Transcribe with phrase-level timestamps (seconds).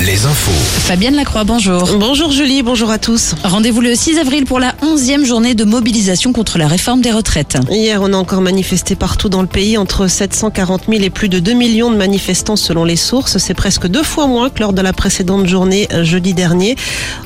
[0.00, 0.52] Les infos.
[0.86, 1.90] Fabienne Lacroix, bonjour.
[1.98, 3.34] Bonjour Julie, bonjour à tous.
[3.42, 7.58] Rendez-vous le 6 avril pour la 11e journée de mobilisation contre la réforme des retraites.
[7.68, 11.40] Hier, on a encore manifesté partout dans le pays entre 740 000 et plus de
[11.40, 13.38] 2 millions de manifestants selon les sources.
[13.38, 16.76] C'est presque deux fois moins que lors de la précédente journée euh, jeudi dernier.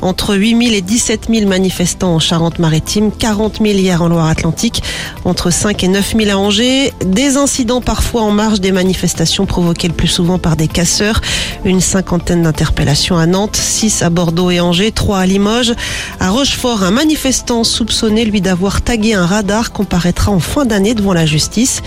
[0.00, 4.82] Entre 8 000 et 17 000 manifestants en Charente-Maritime, 40 000 hier en Loire-Atlantique,
[5.26, 6.92] entre 5 et 9 000 à Angers.
[7.04, 11.20] Des incidents parfois en marge des manifestations provoqués le plus souvent par des casseurs.
[11.64, 15.74] Une cinquantaine d'interpellations à Nantes, 6 à Bordeaux et Angers, 3 à Limoges.
[16.20, 21.12] À Rochefort, un manifestant soupçonné, lui, d'avoir tagué un radar comparaîtra en fin d'année devant
[21.12, 21.82] la justice.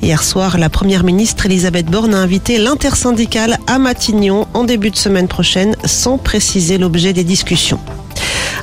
[0.00, 4.96] Hier soir, la première ministre Elisabeth Borne a invité l'intersyndicale à Matignon en début de
[4.96, 7.80] semaine prochaine, sans préciser l'objet des discussions.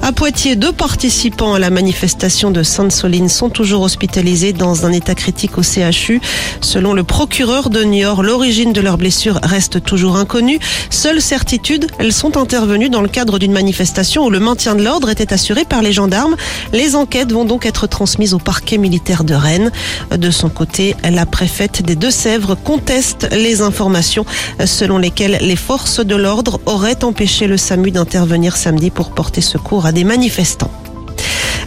[0.08, 5.16] À Poitiers, deux participants à la manifestation de Sainte-Soline sont toujours hospitalisés dans un état
[5.16, 6.22] critique au CHU.
[6.62, 10.60] Selon le procureur de Niort, l'origine de leurs blessures reste toujours inconnue.
[10.90, 15.10] Seule certitude, elles sont intervenues dans le cadre d'une manifestation où le maintien de l'ordre
[15.10, 16.38] était assuré par les gendarmes.
[16.72, 19.74] Les enquêtes vont donc être transmises au parquet militaire de Rennes.
[20.18, 24.26] De son côté, la préfète des Deux-Sèvres conteste les informations
[24.64, 29.86] selon lesquelles les forces de l'ordre auraient empêché le SAMU d'intervenir samedi pour porter secours
[29.86, 30.72] à manifestants.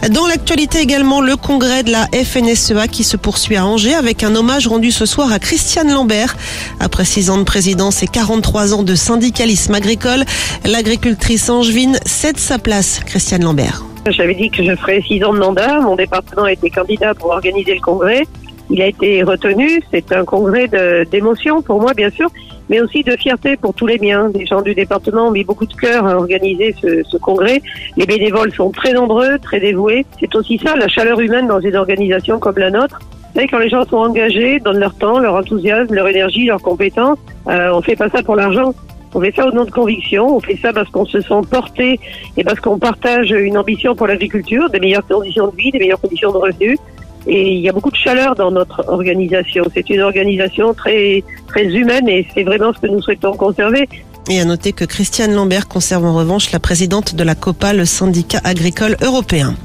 [0.09, 4.35] Dans l'actualité également, le congrès de la FNSEA qui se poursuit à Angers avec un
[4.35, 6.35] hommage rendu ce soir à Christiane Lambert.
[6.79, 10.23] Après 6 ans de présidence et 43 ans de syndicalisme agricole,
[10.65, 12.99] l'agricultrice angevine cède sa place.
[13.05, 13.83] Christiane Lambert.
[14.09, 15.79] J'avais dit que je ferais 6 ans de mandat.
[15.81, 18.23] Mon département a été candidat pour organiser le congrès.
[18.71, 19.83] Il a été retenu.
[19.91, 20.67] C'est un congrès
[21.11, 22.31] d'émotion pour moi, bien sûr,
[22.71, 24.31] mais aussi de fierté pour tous les miens.
[24.33, 27.61] Les gens du département ont mis beaucoup de cœur à organiser ce, ce congrès.
[27.97, 30.05] Les bénévoles sont très nombreux, très dévoués.
[30.19, 32.99] C'est aussi ça, la chaleur humaine dans une organisation comme la nôtre.
[33.01, 36.61] Vous savez, quand les gens sont engagés, donnent leur temps, leur enthousiasme, leur énergie, leurs
[36.61, 38.73] compétences, euh, on fait pas ça pour l'argent.
[39.13, 41.99] On fait ça au nom de conviction, on fait ça parce qu'on se sent porté
[42.37, 45.99] et parce qu'on partage une ambition pour l'agriculture, des meilleures conditions de vie, des meilleures
[45.99, 46.77] conditions de revenus.
[47.27, 49.63] Et il y a beaucoup de chaleur dans notre organisation.
[49.73, 53.87] C'est une organisation très, très humaine et c'est vraiment ce que nous souhaitons conserver.
[54.29, 57.85] Et à noter que Christiane Lambert conserve en revanche la présidente de la COPA, le
[57.85, 59.55] syndicat agricole européen.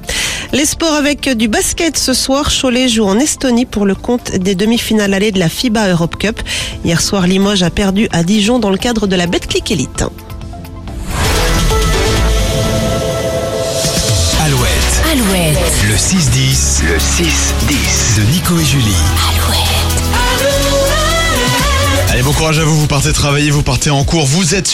[0.53, 2.51] Les sports avec du basket ce soir.
[2.51, 6.41] Cholet joue en Estonie pour le compte des demi-finales allées de la FIBA Europe Cup.
[6.85, 10.05] Hier soir, Limoges a perdu à Dijon dans le cadre de la Betclic Elite.
[15.89, 16.83] Le 6-10.
[16.83, 18.97] Le 6-10 de Nico et Julie.
[22.09, 24.65] Allez, bon courage à vous, vous partez travailler, vous partez en cours, vous êtes